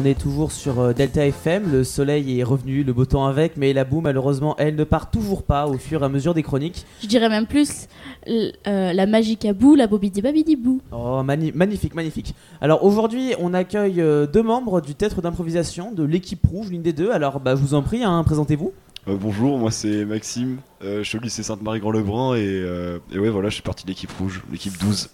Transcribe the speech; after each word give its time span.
on 0.00 0.04
est 0.06 0.18
toujours 0.18 0.50
sur 0.50 0.80
euh, 0.80 0.92
Delta 0.94 1.26
FM, 1.26 1.70
le 1.70 1.84
soleil 1.84 2.40
est 2.40 2.42
revenu, 2.42 2.84
le 2.84 2.92
beau 2.94 3.04
temps 3.04 3.26
avec, 3.26 3.56
mais 3.58 3.72
la 3.74 3.84
boue 3.84 4.00
malheureusement 4.00 4.54
elle 4.58 4.74
ne 4.76 4.84
part 4.84 5.10
toujours 5.10 5.42
pas 5.42 5.66
au 5.66 5.76
fur 5.76 6.02
et 6.02 6.04
à 6.06 6.08
mesure 6.08 6.32
des 6.32 6.42
chroniques. 6.42 6.86
Je 7.02 7.06
dirais 7.06 7.28
même 7.28 7.46
plus 7.46 7.86
euh, 8.28 8.50
la 8.66 9.06
magique 9.06 9.44
à 9.44 9.52
bout, 9.52 9.74
la 9.74 9.86
bobidi 9.86 10.22
babidi 10.22 10.56
bou. 10.56 10.80
Oh, 10.92 11.22
mani- 11.22 11.52
magnifique, 11.54 11.94
magnifique. 11.94 12.34
Alors 12.62 12.82
aujourd'hui, 12.84 13.34
on 13.40 13.52
accueille 13.52 14.00
euh, 14.00 14.26
deux 14.26 14.42
membres 14.42 14.80
du 14.80 14.94
théâtre 14.94 15.20
d'improvisation 15.20 15.92
de 15.92 16.02
l'équipe 16.02 16.46
rouge, 16.46 16.68
l'une 16.70 16.82
des 16.82 16.92
deux. 16.94 17.10
Alors 17.10 17.38
bah, 17.40 17.54
je 17.56 17.60
vous 17.60 17.74
en 17.74 17.82
prie, 17.82 18.02
hein, 18.02 18.22
présentez-vous. 18.24 18.72
Euh, 19.08 19.16
bonjour, 19.20 19.58
moi 19.58 19.70
c'est 19.70 20.04
Maxime, 20.06 20.58
euh, 20.82 21.02
je 21.02 21.08
suis 21.08 21.18
au 21.18 21.20
lycée 21.20 21.42
Sainte-Marie-Grand-Lebrun 21.42 22.36
et, 22.36 22.40
euh, 22.46 22.98
et 23.12 23.18
ouais 23.18 23.30
voilà, 23.30 23.48
je 23.50 23.54
suis 23.54 23.62
parti 23.62 23.84
de 23.84 23.90
l'équipe 23.90 24.10
rouge, 24.18 24.42
l'équipe 24.50 24.78
12. 24.80 25.08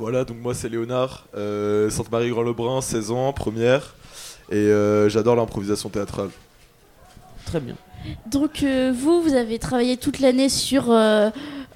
Voilà, 0.00 0.24
donc 0.24 0.38
moi 0.38 0.54
c'est 0.54 0.70
Léonard, 0.70 1.26
euh, 1.36 1.90
Sainte-Marie-Grand-Lebrun, 1.90 2.80
16 2.80 3.10
ans, 3.10 3.34
première, 3.34 3.94
et 4.50 4.54
euh, 4.56 5.10
j'adore 5.10 5.36
l'improvisation 5.36 5.90
théâtrale. 5.90 6.30
Très 7.44 7.60
bien. 7.60 7.74
Donc 8.24 8.62
euh, 8.62 8.94
vous, 8.96 9.20
vous 9.20 9.34
avez 9.34 9.58
travaillé 9.58 9.98
toute 9.98 10.20
l'année 10.20 10.48
sur 10.48 10.90
euh, 10.90 11.28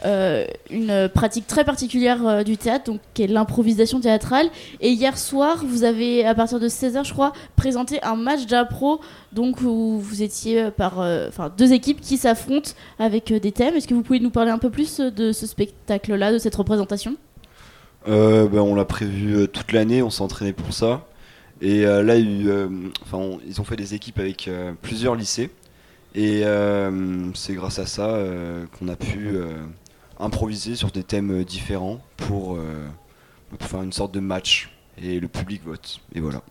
euh, 0.06 0.46
une 0.70 1.10
pratique 1.12 1.46
très 1.46 1.64
particulière 1.64 2.26
euh, 2.26 2.42
du 2.44 2.56
théâtre, 2.56 2.86
donc 2.86 3.00
qui 3.12 3.24
est 3.24 3.26
l'improvisation 3.26 4.00
théâtrale. 4.00 4.46
Et 4.80 4.88
hier 4.88 5.18
soir, 5.18 5.62
vous 5.62 5.84
avez, 5.84 6.24
à 6.24 6.34
partir 6.34 6.58
de 6.58 6.68
16h, 6.68 7.04
je 7.04 7.12
crois, 7.12 7.34
présenté 7.56 8.02
un 8.02 8.16
match 8.16 8.46
d'impro, 8.46 9.02
donc 9.34 9.60
où 9.60 9.98
vous 9.98 10.22
étiez 10.22 10.70
par, 10.70 10.98
euh, 11.02 11.28
enfin, 11.28 11.52
deux 11.58 11.74
équipes 11.74 12.00
qui 12.00 12.16
s'affrontent 12.16 12.70
avec 12.98 13.30
euh, 13.32 13.38
des 13.38 13.52
thèmes. 13.52 13.74
Est-ce 13.74 13.86
que 13.86 13.92
vous 13.92 14.02
pouvez 14.02 14.20
nous 14.20 14.30
parler 14.30 14.50
un 14.50 14.58
peu 14.58 14.70
plus 14.70 14.98
de 14.98 15.30
ce 15.32 15.46
spectacle-là, 15.46 16.32
de 16.32 16.38
cette 16.38 16.54
représentation? 16.54 17.16
Euh, 18.06 18.46
ben, 18.48 18.60
on 18.60 18.74
l'a 18.74 18.84
prévu 18.84 19.34
euh, 19.36 19.46
toute 19.46 19.72
l'année, 19.72 20.02
on 20.02 20.10
s'est 20.10 20.22
entraîné 20.22 20.52
pour 20.52 20.72
ça. 20.74 21.06
Et 21.60 21.86
euh, 21.86 22.02
là, 22.02 22.16
il 22.16 22.26
y 22.30 22.40
a 22.40 22.42
eu, 22.44 22.48
euh, 22.50 22.68
enfin, 23.02 23.18
on- 23.18 23.40
ils 23.46 23.60
ont 23.60 23.64
fait 23.64 23.76
des 23.76 23.94
équipes 23.94 24.18
avec 24.18 24.48
euh, 24.48 24.72
plusieurs 24.82 25.14
lycées. 25.14 25.50
Et 26.14 26.42
euh, 26.44 27.32
c'est 27.34 27.54
grâce 27.54 27.78
à 27.78 27.86
ça 27.86 28.08
euh, 28.10 28.66
qu'on 28.78 28.88
a 28.88 28.96
pu 28.96 29.30
euh, 29.34 29.64
improviser 30.20 30.76
sur 30.76 30.90
des 30.90 31.02
thèmes 31.02 31.42
différents 31.44 32.00
pour, 32.16 32.56
euh, 32.56 32.86
pour 33.58 33.68
faire 33.68 33.82
une 33.82 33.92
sorte 33.92 34.12
de 34.12 34.20
match. 34.20 34.70
Et 35.02 35.18
le 35.18 35.26
public 35.28 35.62
vote. 35.64 36.00
Et 36.14 36.20
voilà. 36.20 36.42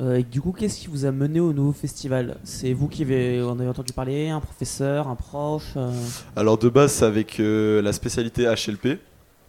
Euh, 0.00 0.16
et 0.18 0.22
du 0.22 0.40
coup, 0.40 0.52
qu'est-ce 0.52 0.80
qui 0.80 0.86
vous 0.86 1.04
a 1.04 1.10
mené 1.12 1.40
au 1.40 1.52
nouveau 1.52 1.72
festival? 1.72 2.38
C'est 2.42 2.72
vous 2.72 2.88
qui 2.88 3.02
avez, 3.02 3.42
en 3.42 3.58
avez 3.58 3.68
entendu 3.68 3.92
parler, 3.92 4.30
un 4.30 4.40
professeur, 4.40 5.08
un 5.08 5.14
proche 5.16 5.72
euh, 5.76 5.90
Alors 6.36 6.56
de 6.56 6.70
base 6.70 6.92
c'est 6.92 7.04
avec 7.04 7.38
euh, 7.38 7.82
la 7.82 7.92
spécialité 7.92 8.44
HLP, 8.44 8.98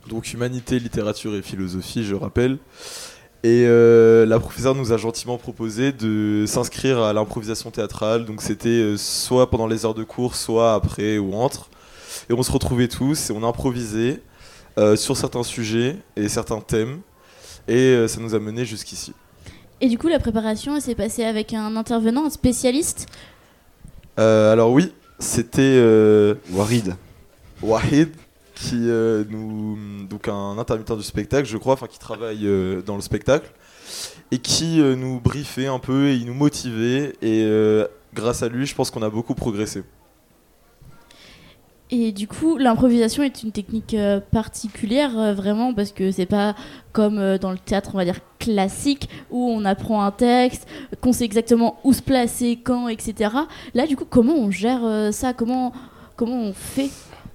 donc 0.07 0.33
humanité, 0.33 0.79
littérature 0.79 1.35
et 1.35 1.41
philosophie 1.41 2.03
je 2.03 2.15
rappelle. 2.15 2.57
Et 3.43 3.65
euh, 3.65 4.25
la 4.25 4.39
professeure 4.39 4.75
nous 4.75 4.91
a 4.91 4.97
gentiment 4.97 5.37
proposé 5.37 5.91
de 5.91 6.45
s'inscrire 6.47 7.01
à 7.01 7.11
l'improvisation 7.11 7.71
théâtrale, 7.71 8.25
donc 8.25 8.41
c'était 8.41 8.69
euh, 8.69 8.97
soit 8.97 9.49
pendant 9.49 9.65
les 9.65 9.83
heures 9.83 9.95
de 9.95 10.03
cours, 10.03 10.35
soit 10.35 10.75
après 10.75 11.17
ou 11.17 11.33
entre. 11.33 11.69
Et 12.29 12.33
on 12.33 12.43
se 12.43 12.51
retrouvait 12.51 12.87
tous 12.87 13.29
et 13.29 13.33
on 13.33 13.43
improvisait 13.43 14.21
euh, 14.77 14.95
sur 14.95 15.17
certains 15.17 15.43
sujets 15.43 15.97
et 16.15 16.29
certains 16.29 16.59
thèmes. 16.59 17.01
Et 17.67 17.73
euh, 17.73 18.07
ça 18.07 18.21
nous 18.21 18.35
a 18.35 18.39
mené 18.39 18.63
jusqu'ici. 18.65 19.13
Et 19.81 19.87
du 19.87 19.97
coup, 19.97 20.07
la 20.07 20.19
préparation, 20.19 20.75
elle 20.75 20.81
s'est 20.81 20.95
passée 20.95 21.23
avec 21.23 21.53
un 21.53 21.75
intervenant, 21.75 22.25
un 22.25 22.29
spécialiste? 22.29 23.07
Euh, 24.19 24.53
alors 24.53 24.71
oui, 24.71 24.93
c'était 25.19 25.61
euh, 25.61 26.35
Warid. 26.51 26.95
Wahid 27.61 28.09
qui 28.61 28.89
euh, 28.89 29.23
nous 29.29 29.77
donc 30.07 30.27
un 30.27 30.57
intermittent 30.57 30.95
du 30.95 31.03
spectacle 31.03 31.47
je 31.47 31.57
crois 31.57 31.73
enfin 31.73 31.87
qui 31.87 31.97
travaille 31.97 32.45
euh, 32.45 32.81
dans 32.81 32.95
le 32.95 33.01
spectacle 33.01 33.51
et 34.31 34.37
qui 34.37 34.79
euh, 34.79 34.95
nous 34.95 35.19
briefait 35.19 35.67
un 35.67 35.79
peu 35.79 36.09
et 36.09 36.15
il 36.15 36.25
nous 36.27 36.33
motivait 36.33 37.13
et 37.21 37.45
grâce 38.13 38.43
à 38.43 38.49
lui 38.49 38.65
je 38.65 38.75
pense 38.75 38.91
qu'on 38.91 39.01
a 39.01 39.09
beaucoup 39.09 39.35
progressé. 39.35 39.83
Et 41.93 42.13
du 42.13 42.25
coup, 42.25 42.57
l'improvisation 42.57 43.21
est 43.21 43.43
une 43.43 43.51
technique 43.51 43.97
particulière, 44.31 45.33
vraiment, 45.33 45.73
parce 45.73 45.91
que 45.91 46.09
c'est 46.09 46.25
pas 46.25 46.55
comme 46.93 47.37
dans 47.37 47.51
le 47.51 47.57
théâtre, 47.57 47.89
on 47.93 47.97
va 47.97 48.05
dire 48.05 48.19
classique, 48.39 49.09
où 49.29 49.49
on 49.49 49.65
apprend 49.65 50.01
un 50.01 50.11
texte, 50.11 50.69
qu'on 51.01 51.11
sait 51.11 51.25
exactement 51.25 51.81
où 51.83 51.91
se 51.91 52.01
placer, 52.01 52.57
quand, 52.63 52.87
etc. 52.87 53.31
Là, 53.73 53.87
du 53.87 53.97
coup, 53.97 54.05
comment 54.09 54.35
on 54.35 54.51
gère 54.51 55.09
ça? 55.11 55.33
Comment, 55.33 55.73
comment 56.15 56.41
on 56.41 56.53
fait? 56.53 56.91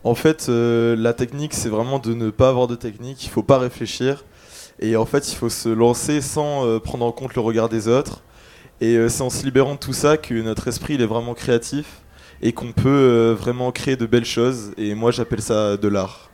En 0.07 0.15
fait 0.15 0.47
euh, 0.49 0.95
la 0.97 1.13
technique 1.13 1.53
c'est 1.55 1.69
vraiment 1.69 1.99
de 1.99 2.15
ne 2.15 2.31
pas 2.31 2.49
avoir 2.49 2.67
de 2.69 2.75
technique 2.77 3.25
il 3.25 3.31
faut 3.31 3.43
pas 3.43 3.59
réfléchir. 3.59 4.25
Et 4.79 4.95
en 4.97 5.07
fait 5.07 5.31
il 5.33 5.35
faut 5.35 5.49
se 5.49 5.69
lancer 5.69 6.21
sans 6.21 6.65
euh, 6.67 6.79
prendre 6.79 7.05
en 7.05 7.13
compte 7.13 7.35
le 7.35 7.41
regard 7.41 7.69
des 7.69 7.89
autres. 7.89 8.23
Et 8.81 8.97
euh, 8.97 9.09
c'est 9.09 9.23
en 9.23 9.31
se 9.31 9.45
libérant 9.45 9.75
de 9.75 9.79
tout 9.79 9.95
ça 9.95 10.17
que 10.17 10.35
notre 10.35 10.69
esprit 10.69 10.95
il 10.95 11.03
est 11.03 11.07
vraiment 11.07 11.35
créatif 11.35 12.03
et 12.43 12.53
qu'on 12.53 12.73
peut 12.73 12.89
euh, 12.89 13.35
vraiment 13.35 13.73
créer 13.73 13.97
de 13.97 14.05
belles 14.07 14.27
choses. 14.27 14.73
Et 14.77 14.95
moi 14.95 15.11
j'appelle 15.11 15.41
ça 15.43 15.77
de 15.77 15.89
l'art. 15.89 16.31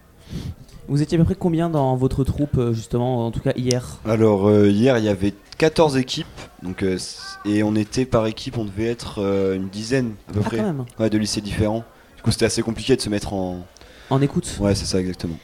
Vous 0.88 1.00
étiez 1.00 1.16
à 1.16 1.20
peu 1.20 1.24
près 1.24 1.36
combien 1.36 1.70
dans 1.70 1.94
votre 1.94 2.24
troupe, 2.24 2.58
justement, 2.72 3.26
en 3.26 3.30
tout 3.30 3.38
cas 3.38 3.52
hier? 3.54 3.98
Alors 4.04 4.48
euh, 4.48 4.68
hier 4.68 4.98
il 4.98 5.04
y 5.04 5.08
avait 5.08 5.32
14 5.58 5.96
équipes. 5.96 6.26
Donc, 6.64 6.82
euh, 6.82 6.98
et 7.44 7.62
on 7.62 7.76
était 7.76 8.04
par 8.04 8.26
équipe 8.26 8.58
on 8.58 8.64
devait 8.64 8.86
être 8.88 9.20
euh, 9.22 9.54
une 9.54 9.68
dizaine 9.68 10.14
à 10.28 10.32
peu 10.32 10.40
Ah, 10.42 10.48
près. 10.48 10.56
quand 10.58 10.62
même. 10.64 10.84
ouais, 10.98 11.08
de 11.10 11.18
lycées 11.18 11.40
différents. 11.40 11.84
Du 12.22 12.26
coup 12.26 12.30
c'était 12.30 12.44
assez 12.44 12.62
compliqué 12.62 12.94
de 12.94 13.00
se 13.00 13.08
mettre 13.08 13.32
en... 13.32 13.66
En 14.08 14.22
écoute. 14.22 14.56
Ouais 14.60 14.76
c'est 14.76 14.84
ça 14.84 15.00
exactement. 15.00 15.36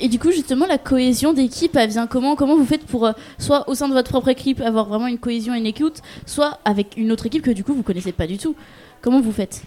Et 0.00 0.08
du 0.08 0.18
coup, 0.18 0.32
justement, 0.32 0.66
la 0.66 0.76
cohésion 0.76 1.32
d'équipe, 1.32 1.76
elle 1.76 1.90
vient 1.90 2.08
comment 2.08 2.34
Comment 2.34 2.56
vous 2.56 2.64
faites 2.64 2.84
pour, 2.84 3.06
euh, 3.06 3.12
soit 3.38 3.68
au 3.68 3.76
sein 3.76 3.88
de 3.88 3.92
votre 3.94 4.10
propre 4.10 4.26
équipe, 4.28 4.60
avoir 4.60 4.86
vraiment 4.86 5.06
une 5.06 5.18
cohésion 5.18 5.54
et 5.54 5.58
une 5.58 5.66
écoute, 5.66 6.02
soit 6.26 6.58
avec 6.64 6.94
une 6.96 7.12
autre 7.12 7.26
équipe 7.26 7.42
que 7.42 7.52
du 7.52 7.62
coup, 7.62 7.74
vous 7.74 7.84
connaissez 7.84 8.10
pas 8.10 8.26
du 8.26 8.36
tout. 8.36 8.56
Comment 9.02 9.20
vous 9.20 9.30
faites? 9.30 9.62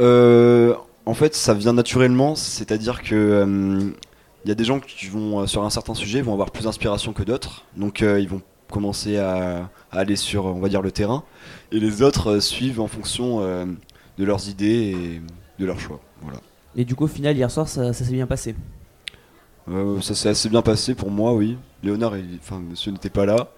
Euh, 0.00 0.74
en 1.06 1.14
fait 1.14 1.34
ça 1.34 1.54
vient 1.54 1.72
naturellement 1.72 2.36
c'est-à-dire 2.36 3.02
que 3.02 3.14
euh, 3.14 3.90
il 4.44 4.48
y 4.48 4.52
a 4.52 4.54
des 4.54 4.64
gens 4.64 4.78
qui 4.78 5.06
vont 5.06 5.46
sur 5.46 5.64
un 5.64 5.70
certain 5.70 5.94
sujet 5.94 6.20
vont 6.20 6.32
avoir 6.32 6.50
plus 6.50 6.64
d'inspiration 6.64 7.12
que 7.12 7.22
d'autres. 7.22 7.64
Donc 7.76 8.02
euh, 8.02 8.20
ils 8.20 8.28
vont 8.28 8.42
commencer 8.70 9.16
à, 9.18 9.70
à 9.90 9.98
aller 9.98 10.16
sur 10.16 10.46
on 10.46 10.60
va 10.60 10.68
dire 10.68 10.82
le 10.82 10.90
terrain. 10.90 11.24
Et 11.72 11.80
les 11.80 12.02
autres 12.02 12.32
euh, 12.32 12.40
suivent 12.40 12.80
en 12.80 12.86
fonction 12.86 13.40
euh, 13.42 13.64
de 14.18 14.24
leurs 14.24 14.48
idées 14.48 14.94
et 14.96 15.22
de 15.58 15.66
leurs 15.66 15.80
choix. 15.80 16.00
Voilà. 16.22 16.40
Et 16.76 16.84
du 16.84 16.94
coup, 16.94 17.04
au 17.04 17.08
final, 17.08 17.36
hier 17.36 17.50
soir, 17.50 17.68
ça, 17.68 17.92
ça 17.92 18.04
s'est 18.04 18.12
bien 18.12 18.26
passé? 18.26 18.54
Euh, 19.68 20.00
ça 20.00 20.14
s'est 20.14 20.28
assez 20.30 20.48
bien 20.48 20.62
passé 20.62 20.94
pour 20.94 21.10
moi, 21.10 21.34
oui. 21.34 21.56
Léonard, 21.82 22.16
il- 22.16 22.38
enfin, 22.40 22.58
monsieur 22.60 22.90
n'était 22.92 23.10
pas 23.10 23.26
là. 23.26 23.50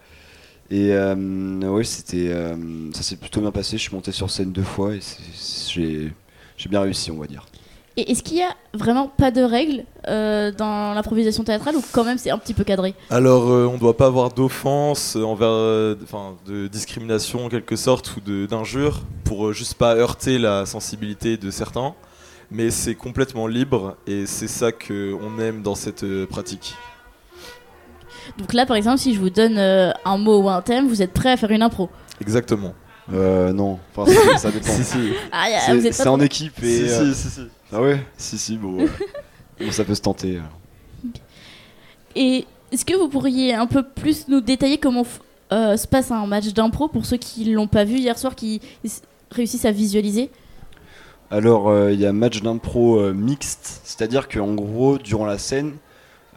Et 0.71 0.93
euh, 0.93 1.15
ouais, 1.69 1.84
c'était, 1.84 2.28
euh, 2.31 2.91
ça 2.93 3.03
s'est 3.03 3.16
plutôt 3.16 3.41
bien 3.41 3.50
passé. 3.50 3.77
Je 3.77 3.83
suis 3.83 3.94
monté 3.94 4.12
sur 4.12 4.31
scène 4.31 4.53
deux 4.53 4.62
fois 4.62 4.94
et 4.94 5.00
j'ai 5.69 6.69
bien 6.69 6.81
réussi, 6.81 7.10
on 7.10 7.19
va 7.19 7.27
dire. 7.27 7.47
Et 8.00 8.12
est-ce 8.12 8.22
qu'il 8.22 8.38
y 8.38 8.43
a 8.43 8.55
vraiment 8.72 9.09
pas 9.09 9.31
de 9.31 9.43
règles 9.43 9.84
euh, 10.09 10.50
dans 10.53 10.94
l'improvisation 10.94 11.44
théâtrale 11.44 11.77
ou 11.77 11.83
quand 11.93 12.03
même 12.03 12.16
c'est 12.16 12.31
un 12.31 12.38
petit 12.38 12.55
peu 12.55 12.65
cadré? 12.65 12.94
Alors, 13.11 13.50
euh, 13.50 13.66
on 13.66 13.75
ne 13.75 13.78
doit 13.78 13.94
pas 13.94 14.06
avoir 14.06 14.33
d'offense 14.33 15.16
envers, 15.16 15.49
euh, 15.50 15.94
enfin, 16.03 16.37
de 16.47 16.66
discrimination 16.66 17.44
en 17.44 17.49
quelque 17.50 17.77
sorte 17.77 18.16
ou 18.16 18.21
de- 18.22 18.47
d'injure 18.47 19.03
pour 19.25 19.49
euh, 19.49 19.53
juste 19.53 19.75
pas 19.75 19.97
heurter 19.97 20.39
la 20.39 20.65
sensibilité 20.65 21.37
de 21.37 21.50
certains. 21.50 21.94
Mais 22.50 22.71
c'est 22.71 22.94
complètement 22.94 23.47
libre 23.47 23.97
et 24.06 24.25
c'est 24.25 24.49
ça 24.49 24.72
qu'on 24.72 25.39
aime 25.39 25.60
dans 25.60 25.75
cette 25.75 26.03
euh, 26.03 26.27
pratique. 26.27 26.75
Donc 28.39 28.55
là, 28.55 28.65
par 28.65 28.77
exemple, 28.77 28.99
si 28.99 29.15
je 29.15 29.21
vous 29.21 29.28
donne 29.31 29.59
euh, 29.59 29.93
un 30.06 30.16
mot 30.16 30.41
ou 30.41 30.49
un 30.49 30.62
thème, 30.62 30.89
vous 30.89 31.03
êtes 31.03 31.12
prêt 31.12 31.31
à 31.33 31.37
faire 31.37 31.50
une 31.50 31.62
impro? 31.62 31.91
Exactement. 32.22 32.72
Euh, 33.12 33.53
non, 33.53 33.78
enfin, 33.94 34.10
ça, 34.39 34.50
dépend. 34.50 34.66
Si, 34.72 34.84
si. 34.84 34.99
Ah, 35.33 35.47
C'est, 35.93 36.06
en 36.06 36.21
équipe 36.21 36.62
et. 36.62 36.66
Si, 36.66 36.83
euh, 36.93 37.12
si, 37.12 37.22
si, 37.22 37.31
si. 37.31 37.41
Ah 37.72 37.81
ouais 37.82 38.04
Si, 38.16 38.39
si, 38.39 38.56
bon. 38.56 38.80
euh, 38.83 38.89
bon, 39.60 39.71
ça 39.71 39.84
peut 39.84 39.95
se 39.95 40.00
tenter. 40.03 40.36
alors. 40.36 40.59
Et 42.16 42.47
est-ce 42.72 42.84
que 42.84 42.95
vous 42.95 43.09
pourriez 43.09 43.54
un 43.54 43.66
peu 43.66 43.83
plus 43.83 44.28
nous 44.28 44.41
détailler 44.41 44.78
comment 44.78 45.04
euh, 45.53 45.77
se 45.77 45.86
passe 45.86 46.10
un 46.10 46.27
match 46.27 46.48
d'impro 46.53 46.89
pour 46.89 47.06
ceux 47.06 47.16
qui 47.16 47.45
l'ont 47.53 47.68
pas 47.68 47.84
vu 47.84 47.98
hier 47.98 48.18
soir, 48.18 48.34
qui 48.34 48.60
réussissent 49.30 49.65
à 49.65 49.72
visualiser? 49.72 50.30
Alors, 51.30 51.68
euh, 51.68 51.92
il 51.92 52.00
y 52.00 52.06
a 52.06 52.12
match 52.12 52.42
d'impro 52.42 52.98
euh, 52.98 53.12
mixte, 53.12 53.80
c'est-à-dire 53.84 54.28
qu'en 54.28 54.54
gros, 54.54 54.98
durant 54.98 55.27
la 55.27 55.39
scène, 55.39 55.74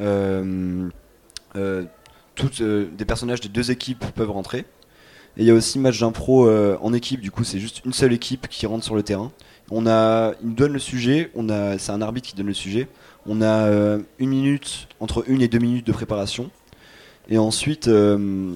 euh, 0.02 0.88
euh, 1.56 1.84
toutes, 2.36 2.62
euh, 2.62 2.88
des 2.96 3.06
personnages 3.06 3.42
des 3.42 3.50
deux 3.50 3.72
équipes 3.72 4.06
peuvent 4.16 4.30
rentrer. 4.31 4.60
Et 5.36 5.42
il 5.42 5.46
y 5.46 5.52
a 5.52 5.56
aussi 5.56 5.80
match 5.80 6.00
d'impro 6.00 6.48
euh, 6.48 6.78
en 6.81 6.94
équipe, 6.94 7.22
du 7.22 7.31
coup, 7.31 7.44
c'est 7.44 7.58
juste 7.60 7.81
une 7.86 7.94
seule 7.94 8.13
équipe 8.13 8.48
qui 8.48 8.68
rentre 8.68 8.84
sur 8.86 8.94
le 8.94 9.02
terrain. 9.02 9.31
On 9.71 9.88
a, 9.88 10.33
il 10.42 10.50
nous 10.50 10.54
donne 10.56 10.74
le 10.74 10.80
sujet, 10.80 11.31
on 11.36 11.50
a, 11.50 11.77
c'est 11.77 11.92
un 11.92 12.01
arbitre 12.01 12.30
qui 12.30 12.36
donne 12.36 12.48
le 12.48 12.54
sujet. 12.54 12.88
On 13.25 13.42
a 13.42 13.68
euh, 13.68 14.00
une 14.19 14.30
minute, 14.30 14.88
entre 15.00 15.24
une 15.27 15.42
et 15.42 15.48
deux 15.48 15.60
minutes 15.60 15.88
de 15.88 15.94
préparation. 15.94 16.51
Et 17.30 17.38
ensuite, 17.38 17.88
euh, 17.88 18.54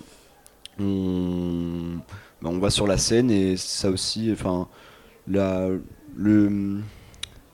on, 0.79 1.95
bah, 2.41 2.49
on 2.51 2.59
va 2.59 2.69
sur 2.69 2.87
la 2.87 2.97
scène 2.97 3.31
et 3.31 3.57
ça 3.57 3.89
aussi, 3.89 4.29
enfin, 4.31 4.67
la, 5.27 5.69
le, 6.15 6.81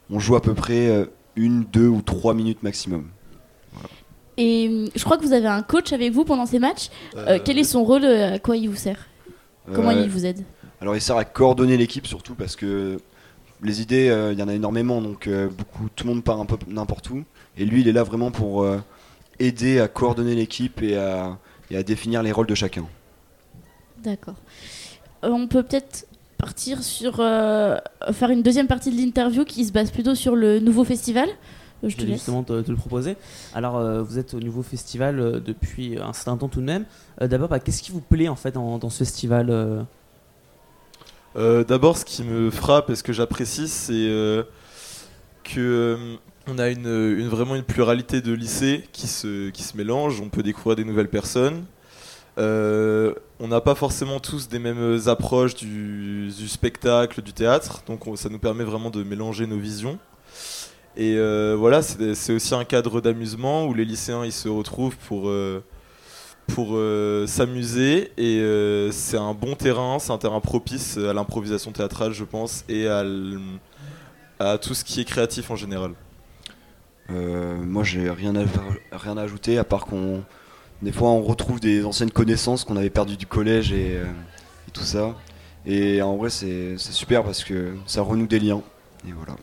on 0.09 0.19
joue 0.19 0.35
à 0.35 0.41
peu 0.41 0.53
près 0.53 0.87
euh, 0.87 1.05
une, 1.35 1.63
deux 1.65 1.87
ou 1.87 2.01
trois 2.01 2.33
minutes 2.33 2.63
maximum. 2.63 3.07
Et 4.37 4.85
je 4.95 5.03
crois 5.03 5.17
que 5.17 5.23
vous 5.23 5.33
avez 5.33 5.47
un 5.47 5.61
coach 5.61 5.93
avec 5.93 6.11
vous 6.11 6.25
pendant 6.25 6.47
ces 6.47 6.57
matchs. 6.59 6.89
Euh, 7.15 7.37
quel 7.43 7.59
est 7.59 7.63
son 7.63 7.83
rôle 7.83 8.03
À 8.05 8.39
quoi 8.39 8.57
il 8.57 8.67
vous 8.67 8.75
sert? 8.75 9.07
Comment 9.71 9.91
Euh, 9.91 10.01
il 10.01 10.09
vous 10.09 10.25
aide? 10.25 10.43
Alors 10.81 10.95
il 10.95 11.01
sert 11.01 11.15
à 11.17 11.23
coordonner 11.23 11.77
l'équipe 11.77 12.07
surtout 12.07 12.33
parce 12.33 12.55
que 12.55 12.97
les 13.63 13.81
idées, 13.81 14.09
euh, 14.09 14.33
il 14.33 14.39
y 14.39 14.43
en 14.43 14.47
a 14.47 14.53
énormément, 14.53 15.01
donc 15.01 15.27
euh, 15.27 15.49
beaucoup, 15.49 15.89
tout 15.95 16.05
le 16.07 16.13
monde 16.13 16.23
part 16.23 16.39
un 16.39 16.45
peu 16.45 16.57
n'importe 16.67 17.09
où. 17.09 17.23
Et 17.57 17.65
lui, 17.65 17.81
il 17.81 17.87
est 17.87 17.93
là 17.93 18.03
vraiment 18.03 18.31
pour 18.31 18.63
euh, 18.63 18.79
aider 19.39 19.79
à 19.79 19.87
coordonner 19.87 20.35
l'équipe 20.35 20.81
et 20.81 20.97
à, 20.97 21.37
et 21.71 21.77
à 21.77 21.83
définir 21.83 22.23
les 22.23 22.31
rôles 22.31 22.47
de 22.47 22.55
chacun. 22.55 22.85
D'accord. 24.03 24.35
Euh, 25.23 25.29
on 25.29 25.47
peut 25.47 25.63
peut-être 25.63 26.07
partir 26.37 26.83
sur 26.83 27.19
euh, 27.19 27.77
faire 28.11 28.29
une 28.29 28.43
deuxième 28.43 28.67
partie 28.67 28.91
de 28.91 28.97
l'interview 28.97 29.45
qui 29.45 29.63
se 29.65 29.71
base 29.71 29.91
plutôt 29.91 30.15
sur 30.15 30.35
le 30.35 30.59
nouveau 30.59 30.83
festival. 30.83 31.29
Je 31.83 31.89
Je 31.89 31.97
te 31.97 32.05
justement 32.05 32.43
te, 32.43 32.61
te 32.61 32.71
le 32.71 32.77
proposer. 32.77 33.17
Alors, 33.53 33.75
euh, 33.77 34.01
vous 34.01 34.17
êtes 34.17 34.33
au 34.33 34.39
nouveau 34.39 34.63
festival 34.63 35.19
euh, 35.19 35.39
depuis 35.39 35.97
un 35.99 36.13
certain 36.13 36.37
temps 36.37 36.47
tout 36.47 36.61
de 36.61 36.65
même. 36.65 36.85
Euh, 37.21 37.27
D'abord, 37.27 37.49
bah, 37.49 37.59
qu'est-ce 37.59 37.83
qui 37.83 37.91
vous 37.91 38.01
plaît 38.01 38.29
en 38.29 38.37
fait 38.37 38.53
dans 38.53 38.89
ce 38.89 38.97
festival 38.99 39.85
euh 41.35 41.63
D'abord, 41.63 41.97
ce 41.97 42.05
qui 42.05 42.23
me 42.23 42.51
frappe 42.51 42.89
et 42.89 42.95
ce 42.95 43.03
que 43.03 43.13
j'apprécie, 43.13 43.67
c'est 43.67 43.93
euh, 43.93 44.43
que 45.43 45.59
euh, 45.59 46.15
on 46.47 46.59
a 46.59 46.71
vraiment 47.29 47.55
une 47.55 47.63
pluralité 47.63 48.21
de 48.21 48.33
lycées 48.33 48.83
qui 48.91 49.07
se, 49.07 49.51
mélangent. 49.75 50.21
On 50.21 50.29
peut 50.29 50.43
découvrir 50.43 50.75
des 50.75 50.83
nouvelles 50.83 51.09
personnes. 51.09 51.65
Euh, 52.37 53.13
on 53.39 53.47
n'a 53.47 53.61
pas 53.61 53.75
forcément 53.75 54.19
tous 54.19 54.47
des 54.47 54.59
mêmes 54.59 54.99
approches 55.05 55.55
du, 55.55 56.31
spectacle, 56.47 57.21
du 57.21 57.31
théâtre, 57.31 57.83
donc 57.85 58.07
on- 58.07 58.15
ça 58.15 58.29
nous 58.29 58.39
permet 58.39 58.63
vraiment 58.63 58.89
de 58.89 59.03
mélanger 59.03 59.45
nos 59.45 59.59
visions. 59.59 59.99
Et 60.97 61.15
voilà, 61.55 61.81
c'est 61.81 62.33
aussi 62.33 62.53
un 62.55 62.65
cadre 62.65 63.01
d'amusement 63.01 63.65
où 63.65 63.73
les 63.73 63.85
lycéens 63.85 64.25
ils 64.25 64.31
se 64.31 64.49
retrouvent 64.49 64.97
pour, 65.07 65.31
pour 66.53 66.75
euh, 66.75 67.25
s'amuser 67.25 68.11
et 68.15 68.37
euh, 68.37 68.91
c'est 68.91 69.17
un 69.17 69.33
bon 69.33 69.55
terrain, 69.55 69.97
c'est 69.97 70.11
un 70.11 70.19
terrain 70.19 70.39
propice 70.39 70.97
à 70.97 71.11
l'improvisation 71.11 71.71
théâtrale, 71.71 72.13
je 72.13 72.23
pense, 72.23 72.63
et 72.69 72.87
à, 72.87 73.03
tout 74.59 74.75
ce 74.75 74.83
qui 74.83 75.01
est 75.01 75.03
créatif 75.03 75.49
en 75.49 75.55
général. 75.55 75.93
Euh, 77.09 77.55
moi, 77.55 77.83
j'ai 77.83 78.07
rien 78.07 78.35
à, 78.35 78.43
rien 78.91 79.17
à 79.17 79.23
ajouter 79.23 79.57
à 79.57 79.63
part 79.63 79.87
qu'on. 79.87 80.23
Des 80.83 80.91
fois, 80.91 81.09
on 81.09 81.23
retrouve 81.23 81.59
des 81.59 81.85
anciennes 81.85 82.11
connaissances 82.11 82.65
qu'on 82.65 82.77
avait 82.77 82.91
perdues 82.91 83.17
du 83.17 83.25
collège 83.25 83.71
et, 83.71 83.95
euh, 83.95 84.05
et 84.67 84.71
tout 84.71 84.83
ça. 84.83 85.15
Et 85.65 86.03
en 86.03 86.17
vrai, 86.17 86.29
c'est 86.29 86.75
c'est 86.77 86.91
super 86.91 87.23
parce 87.23 87.43
que 87.43 87.73
ça 87.87 88.03
renoue 88.03 88.27
des 88.27 88.39
liens. 88.39 88.61
Et 89.07 89.11
voilà. 89.11 89.37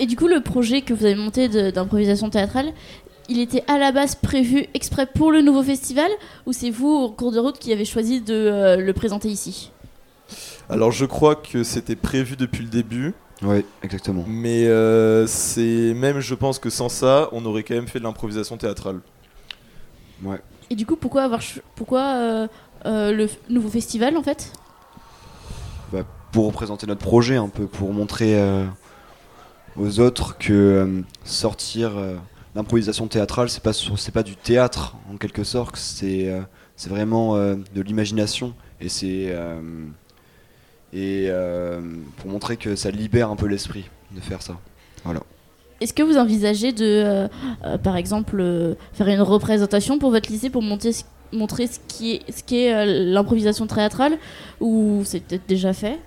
Et 0.00 0.06
du 0.06 0.16
coup, 0.16 0.26
le 0.26 0.40
projet 0.40 0.80
que 0.80 0.94
vous 0.94 1.04
avez 1.04 1.14
monté 1.14 1.48
d'improvisation 1.70 2.28
théâtrale, 2.28 2.72
il 3.30 3.40
était 3.40 3.64
à 3.68 3.78
la 3.78 3.92
base 3.92 4.16
prévu 4.16 4.66
exprès 4.74 5.06
pour 5.06 5.30
le 5.30 5.40
nouveau 5.40 5.62
festival 5.62 6.10
ou 6.46 6.52
c'est 6.52 6.70
vous, 6.70 6.90
au 6.90 7.10
cours 7.10 7.32
de 7.32 7.38
route, 7.38 7.58
qui 7.58 7.72
avez 7.72 7.84
choisi 7.84 8.20
de 8.20 8.34
euh, 8.34 8.76
le 8.76 8.92
présenter 8.92 9.28
ici? 9.28 9.70
Alors 10.68 10.90
je 10.90 11.06
crois 11.06 11.36
que 11.36 11.62
c'était 11.62 11.96
prévu 11.96 12.36
depuis 12.36 12.62
le 12.62 12.68
début, 12.68 13.14
Oui, 13.42 13.64
exactement. 13.82 14.24
mais 14.26 14.66
euh, 14.66 15.26
c'est 15.26 15.94
même, 15.94 16.20
je 16.20 16.34
pense 16.34 16.58
que 16.58 16.70
sans 16.70 16.88
ça, 16.88 17.28
on 17.32 17.44
aurait 17.46 17.62
quand 17.62 17.74
même 17.74 17.88
fait 17.88 17.98
de 18.00 18.04
l'improvisation 18.04 18.56
théâtrale. 18.56 19.00
Ouais. 20.22 20.40
Et 20.68 20.74
du 20.74 20.84
coup, 20.84 20.96
pourquoi, 20.96 21.22
avoir 21.22 21.40
pourquoi 21.74 22.02
euh, 22.02 22.48
euh, 22.86 23.12
le 23.12 23.28
nouveau 23.48 23.68
festival 23.68 24.16
en 24.16 24.22
fait? 24.22 24.52
Pour 26.32 26.46
représenter 26.46 26.86
notre 26.86 27.00
projet, 27.00 27.34
un 27.34 27.48
peu, 27.48 27.66
pour 27.66 27.92
montrer 27.92 28.38
euh, 28.38 28.64
aux 29.76 29.98
autres 29.98 30.38
que 30.38 30.52
euh, 30.52 31.00
sortir 31.24 31.98
euh, 31.98 32.14
l'improvisation 32.54 33.06
théâtrale, 33.08 33.48
c'est 33.48 33.62
pas, 33.62 33.72
pas 34.12 34.22
du 34.22 34.36
théâtre 34.36 34.96
en 35.12 35.16
quelque 35.16 35.44
sorte, 35.44 35.76
c'est 35.76 36.28
euh, 36.28 36.40
vraiment 36.88 37.36
euh, 37.36 37.56
de 37.74 37.80
l'imagination. 37.82 38.54
Et 38.80 38.88
c'est. 38.88 39.26
euh, 40.94 41.80
pour 42.16 42.30
montrer 42.30 42.56
que 42.56 42.74
ça 42.74 42.90
libère 42.90 43.30
un 43.30 43.36
peu 43.36 43.46
l'esprit 43.46 43.88
de 44.10 44.20
faire 44.20 44.42
ça. 44.42 44.58
Est-ce 45.80 45.94
que 45.94 46.02
vous 46.02 46.18
envisagez 46.18 46.72
de, 46.72 47.28
par 47.82 47.96
exemple, 47.96 48.76
faire 48.92 49.08
une 49.08 49.22
représentation 49.22 49.98
pour 49.98 50.10
votre 50.10 50.30
lycée 50.30 50.50
pour 50.50 50.62
montrer 50.62 50.92
ce 50.92 51.78
qui 51.88 52.14
est, 52.14 52.46
qu'est 52.46 52.84
l'improvisation 52.86 53.66
théâtrale? 53.66 54.18
Ou 54.60 55.02
c'est 55.04 55.20
peut-être 55.20 55.46
déjà 55.48 55.72
fait? 55.72 55.98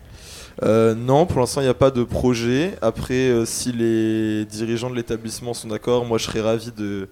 Euh, 0.61 0.93
non, 0.93 1.25
pour 1.25 1.39
l'instant, 1.39 1.61
il 1.61 1.65
n'y 1.65 1.69
a 1.69 1.73
pas 1.73 1.91
de 1.91 2.03
projet. 2.03 2.75
Après, 2.81 3.29
euh, 3.29 3.45
si 3.45 3.71
les 3.71 4.45
dirigeants 4.45 4.89
de 4.89 4.95
l'établissement 4.95 5.53
sont 5.53 5.67
d'accord, 5.67 6.05
moi 6.05 6.17
je 6.17 6.25
serais 6.25 6.41
ravi 6.41 6.71
de, 6.71 7.09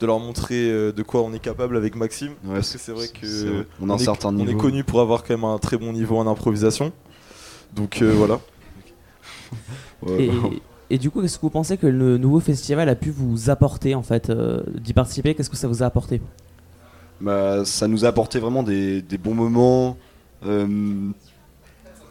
de 0.00 0.06
leur 0.06 0.20
montrer 0.20 0.70
euh, 0.70 0.92
de 0.92 1.02
quoi 1.02 1.22
on 1.22 1.32
est 1.32 1.38
capable 1.40 1.76
avec 1.76 1.96
Maxime. 1.96 2.32
Ouais, 2.44 2.54
parce 2.54 2.72
que 2.72 2.78
c'est 2.78 2.92
vrai 2.92 3.08
que 3.08 3.26
vrai. 3.26 3.66
On 3.80 3.98
est, 3.98 4.08
on 4.08 4.58
connu 4.58 4.84
pour 4.84 5.00
avoir 5.00 5.24
quand 5.24 5.34
même 5.34 5.44
un 5.44 5.58
très 5.58 5.76
bon 5.76 5.92
niveau 5.92 6.16
en 6.18 6.26
improvisation. 6.26 6.92
Donc 7.74 8.02
euh, 8.02 8.12
voilà. 8.16 8.40
Ouais, 10.02 10.24
et, 10.24 10.28
bah, 10.28 10.34
et 10.90 10.98
du 10.98 11.10
coup, 11.10 11.22
qu'est-ce 11.22 11.36
que 11.36 11.42
vous 11.42 11.50
pensez 11.50 11.76
que 11.76 11.86
le 11.86 12.18
nouveau 12.18 12.40
festival 12.40 12.88
a 12.88 12.94
pu 12.96 13.10
vous 13.10 13.50
apporter 13.50 13.94
en 13.94 14.02
fait 14.02 14.28
euh, 14.28 14.62
d'y 14.74 14.92
participer? 14.92 15.34
Qu'est-ce 15.34 15.48
que 15.48 15.56
ça 15.56 15.68
vous 15.68 15.82
a 15.82 15.86
apporté? 15.86 16.20
Bah, 17.20 17.64
ça 17.64 17.86
nous 17.88 18.04
a 18.04 18.08
apporté 18.08 18.38
vraiment 18.40 18.62
des, 18.62 19.00
des 19.00 19.16
bons 19.16 19.34
moments. 19.34 19.96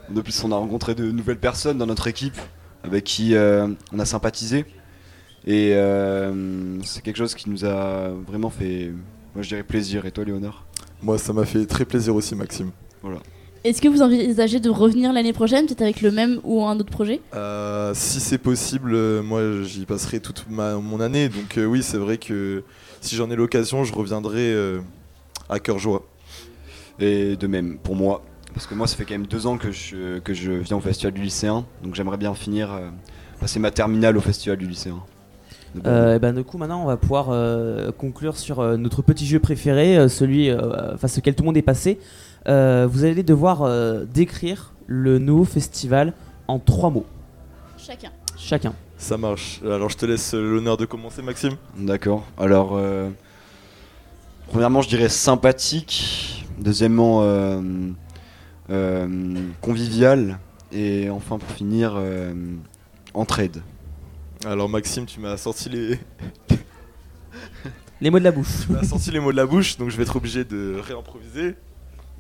De 0.10 0.22
plus, 0.22 0.44
on 0.44 0.52
a 0.52 0.56
rencontré 0.56 0.96
de 0.96 1.12
nouvelles 1.12 1.40
personnes 1.40 1.78
dans 1.78 1.86
notre 1.86 2.08
équipe 2.08 2.38
avec 2.84 3.04
qui 3.04 3.36
euh, 3.36 3.68
on 3.92 4.00
a 4.00 4.06
sympathisé. 4.06 4.66
Et 5.46 5.74
euh, 5.74 6.82
c'est 6.84 7.02
quelque 7.02 7.18
chose 7.18 7.36
qui 7.36 7.50
nous 7.50 7.66
a 7.66 8.10
vraiment 8.28 8.50
fait, 8.50 8.92
moi 9.34 9.42
je 9.42 9.50
dirais 9.50 9.64
plaisir. 9.64 10.06
Et 10.06 10.12
toi, 10.12 10.24
Léonard 10.24 10.66
Moi, 11.02 11.18
ça 11.18 11.34
m'a 11.34 11.46
fait 11.46 11.66
très 11.66 11.86
plaisir 11.86 12.16
aussi, 12.16 12.36
Maxime. 12.36 12.72
Est-ce 13.64 13.82
que 13.82 13.88
vous 13.88 14.02
envisagez 14.02 14.60
de 14.60 14.70
revenir 14.70 15.14
l'année 15.14 15.32
prochaine, 15.32 15.66
peut-être 15.66 15.84
avec 15.84 16.02
le 16.02 16.12
même 16.12 16.42
ou 16.44 16.66
un 16.66 16.78
autre 16.80 16.92
projet? 16.92 17.22
Euh, 17.34 17.94
si 17.94 18.20
c'est 18.20 18.38
possible, 18.38 18.92
euh, 18.94 19.24
moi 19.24 19.64
j'y 19.64 19.86
passerai 19.86 20.20
toute 20.20 20.46
ma, 20.50 20.76
mon 20.76 21.00
année. 21.00 21.30
Donc 21.30 21.58
euh, 21.58 21.64
oui, 21.64 21.82
c'est 21.82 21.98
vrai 21.98 22.18
que 22.18 22.64
si 23.00 23.16
j'en 23.16 23.32
ai 23.32 23.38
l'occasion, 23.38 23.86
je 23.86 23.94
reviendrai 23.94 24.52
euh, 24.54 24.82
à 25.48 25.60
cœur 25.60 25.80
joie. 25.80 26.06
Et 27.00 27.38
de 27.38 27.48
même, 27.48 27.78
pour 27.78 27.96
moi. 27.96 28.22
Parce 28.54 28.68
que 28.68 28.76
moi, 28.76 28.86
ça 28.88 28.96
fait 28.96 29.06
quand 29.06 29.16
même 29.16 29.26
deux 29.28 29.48
ans 29.48 29.58
que 29.58 29.72
je, 29.72 30.20
que 30.20 30.34
je 30.34 30.52
viens 30.52 30.78
au 30.78 30.82
festival 30.82 31.14
du 31.14 31.22
lycéen. 31.22 31.66
Donc 31.84 31.96
j'aimerais 31.96 32.18
bien 32.18 32.34
finir, 32.36 32.72
euh, 32.72 32.90
passer 33.40 33.60
ma 33.60 33.72
terminale 33.72 34.16
au 34.18 34.22
festival 34.22 34.58
du 34.58 34.68
lycéen. 34.68 35.00
Euh, 35.88 36.16
et 36.16 36.20
ben, 36.20 36.34
Du 36.34 36.44
coup, 36.44 36.60
maintenant, 36.60 36.84
on 36.84 36.86
va 36.86 36.98
pouvoir 36.98 37.30
euh, 37.32 37.92
conclure 37.92 38.38
sur 38.38 38.60
euh, 38.60 38.78
notre 38.78 39.02
petit 39.02 39.26
jeu 39.26 39.40
préféré, 39.40 39.98
euh, 39.98 40.08
celui 40.08 40.52
euh, 40.52 40.96
face 40.98 41.18
auquel 41.18 41.34
tout 41.34 41.42
le 41.42 41.48
monde 41.48 41.58
est 41.58 41.64
passé. 41.64 42.00
Euh, 42.48 42.88
vous 42.90 43.06
allez 43.06 43.24
devoir 43.24 43.64
euh, 43.64 44.06
décrire 44.06 44.74
le 44.86 45.18
nouveau 45.18 45.46
festival 45.46 46.14
en 46.48 46.60
trois 46.60 46.92
mots, 46.92 47.06
Chacun. 47.78 48.12
chacun. 48.38 48.74
Ça 48.98 49.18
marche. 49.18 49.62
Alors 49.66 49.90
je 49.90 49.98
te 49.98 50.06
laisse 50.06 50.34
l'honneur 50.34 50.78
de 50.78 50.86
commencer, 50.86 51.22
Maxime. 51.24 51.54
D'accord. 51.78 52.24
Alors, 52.38 52.74
euh, 52.76 53.10
premièrement, 54.50 54.82
je 54.82 54.90
dirais 54.90 55.10
sympathique. 55.10 56.46
Deuxièmement, 56.60 57.22
convivial. 59.62 60.40
Et 60.72 61.10
enfin, 61.10 61.38
pour 61.38 61.50
finir, 61.52 61.94
euh, 61.96 62.34
entraide. 63.14 63.62
Alors 64.46 64.68
Maxime, 64.70 65.06
tu 65.06 65.20
m'as 65.20 65.38
sorti 65.38 65.70
les, 65.70 66.00
Les 68.02 68.10
mots 68.10 68.20
de 68.20 68.24
la 68.24 68.32
bouche. 68.32 68.66
tu 68.66 68.72
m'as 68.74 68.84
sorti 68.84 69.12
les 69.12 69.20
mots 69.20 69.32
de 69.32 69.38
la 69.38 69.46
bouche, 69.46 69.78
donc 69.78 69.90
je 69.90 69.98
vais 69.98 70.04
être 70.04 70.16
obligé 70.16 70.44
de 70.44 70.76
réimproviser. 70.82 71.56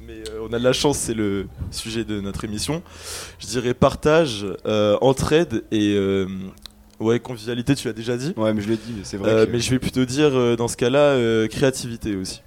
Mais 0.06 0.22
euh, 0.32 0.48
on 0.50 0.54
a 0.54 0.60
de 0.60 0.64
la 0.64 0.74
chance, 0.74 0.98
c'est 0.98 1.14
le 1.14 1.48
sujet 1.72 2.04
de 2.04 2.20
notre 2.22 2.44
émission. 2.46 2.84
Je 3.40 3.48
dirais 3.48 3.74
partage, 3.74 4.46
euh, 4.66 4.98
entraide 5.02 5.64
et 5.72 5.96
euh, 5.96 6.28
ouais 7.00 7.20
convivialité. 7.20 7.74
Tu 7.76 7.88
l'as 7.88 7.94
déjà 7.94 8.18
dit. 8.18 8.34
Ouais, 8.38 8.54
mais 8.54 8.62
je 8.62 8.68
l'ai 8.70 8.76
dit, 8.78 8.96
c'est 9.04 9.18
vrai. 9.18 9.30
Euh, 9.32 9.46
que- 9.46 9.52
mais 9.52 9.60
je 9.60 9.70
vais 9.72 9.80
plutôt 9.80 10.04
dire 10.06 10.38
euh, 10.38 10.56
dans 10.56 10.68
ce 10.68 10.76
cas-là 10.78 11.00
euh, 11.00 11.48
créativité 11.48 12.16
aussi. 12.16 12.42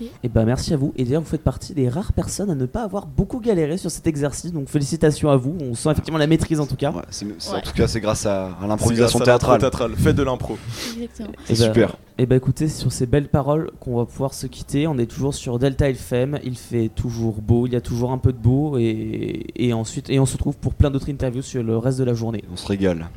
Ok. 0.00 0.06
Et 0.22 0.28
ben 0.28 0.44
merci 0.44 0.72
à 0.74 0.76
vous. 0.76 0.92
Et 0.96 1.04
d'ailleurs, 1.04 1.22
vous 1.22 1.28
faites 1.28 1.42
partie 1.42 1.74
des 1.74 1.88
rares 1.88 2.12
personnes 2.12 2.50
à 2.50 2.54
ne 2.54 2.66
pas 2.66 2.82
avoir 2.82 3.06
beaucoup 3.06 3.40
galéré 3.40 3.76
sur 3.78 3.90
cet 3.90 4.06
exercice. 4.06 4.52
Donc 4.52 4.68
félicitations 4.68 5.30
à 5.30 5.36
vous. 5.36 5.56
On 5.60 5.74
sent 5.74 5.90
effectivement 5.90 6.18
la 6.18 6.26
maîtrise 6.26 6.60
en 6.60 6.66
tout 6.66 6.76
cas. 6.76 6.92
Ouais, 6.92 7.02
c'est- 7.10 7.26
c'est- 7.38 7.50
Ouais. 7.52 7.58
En 7.58 7.60
tout 7.62 7.72
cas, 7.72 7.86
c'est 7.88 8.00
grâce 8.00 8.26
à, 8.26 8.56
l'improvisation 8.66 9.18
grâce 9.18 9.28
à 9.28 9.32
l'impro 9.32 9.58
théâtrale. 9.58 9.92
Faites 9.96 10.16
de 10.16 10.22
l'impro. 10.22 10.56
Exactement. 10.94 11.28
Et 11.48 11.54
C'est 11.54 11.64
super. 11.64 11.96
Et 12.18 12.24
bah 12.26 12.36
écoutez, 12.36 12.68
sur 12.68 12.92
ces 12.92 13.06
belles 13.06 13.28
paroles 13.28 13.70
qu'on 13.80 13.96
va 13.96 14.06
pouvoir 14.06 14.32
se 14.34 14.46
quitter. 14.46 14.86
On 14.86 14.96
est 14.98 15.06
toujours 15.06 15.34
sur 15.34 15.58
Delta 15.58 15.88
FM. 15.90 16.38
Il 16.44 16.56
fait 16.56 16.88
toujours 16.94 17.40
beau. 17.42 17.66
Il 17.66 17.72
y 17.72 17.76
a 17.76 17.80
toujours 17.80 18.12
un 18.12 18.18
peu 18.18 18.32
de 18.32 18.38
beau. 18.38 18.78
Et, 18.78 19.46
et 19.54 19.72
ensuite, 19.72 20.08
et 20.10 20.18
on 20.18 20.26
se 20.26 20.32
retrouve 20.34 20.56
pour 20.56 20.74
plein 20.74 20.90
d'autres 20.90 21.10
interviews 21.10 21.42
sur 21.42 21.62
le 21.62 21.76
reste 21.76 21.98
de 21.98 22.04
la 22.04 22.14
journée. 22.14 22.42
On 22.52 22.56
se 22.56 22.66
régale. 22.66 23.08